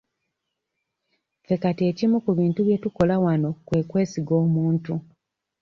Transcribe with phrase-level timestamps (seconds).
[1.41, 4.93] Ffe kati ekimu ku bintu bye tukola wano kwe kwesiga omuntu.